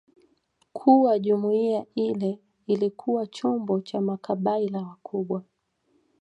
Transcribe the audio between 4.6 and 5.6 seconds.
wakubwa